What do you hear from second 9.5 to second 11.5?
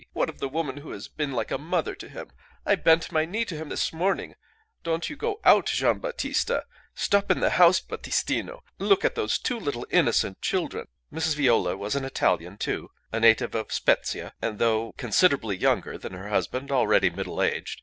little innocent children!" Mrs.